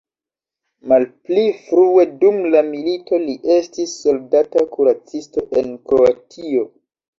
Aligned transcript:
Malpli 0.93 1.43
frue 1.65 2.05
dum 2.23 2.39
la 2.55 2.63
milito 2.71 3.21
li 3.27 3.37
estis 3.59 3.95
soldata 4.07 4.67
kuracisto 4.75 5.47
en 5.63 5.73
Kroatio. 5.93 6.69